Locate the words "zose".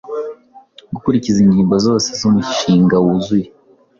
1.85-2.09